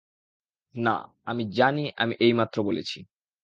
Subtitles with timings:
[0.75, 0.95] না,
[1.25, 2.97] আমি জানি আমি এইমাত্র বলেছি।